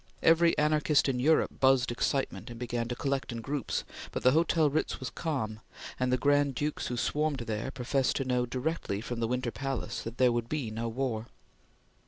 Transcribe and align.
Every 0.23 0.57
anarchist 0.57 1.07
in 1.07 1.19
Europe 1.19 1.59
buzzed 1.59 1.91
excitement 1.91 2.49
and 2.49 2.57
began 2.59 2.87
to 2.87 2.95
collect 2.95 3.31
in 3.31 3.39
groups, 3.39 3.83
but 4.11 4.23
the 4.23 4.31
Hotel 4.31 4.67
Ritz 4.67 4.99
was 4.99 5.11
calm, 5.11 5.59
and 5.99 6.11
the 6.11 6.17
Grand 6.17 6.55
Dukes 6.55 6.87
who 6.87 6.97
swarmed 6.97 7.41
there 7.41 7.69
professed 7.69 8.15
to 8.15 8.25
know 8.25 8.47
directly 8.47 8.99
from 8.99 9.19
the 9.19 9.27
Winter 9.27 9.51
Palace 9.51 10.01
that 10.01 10.17
there 10.17 10.31
would 10.31 10.49
be 10.49 10.71
no 10.71 10.87
war. 10.89 11.27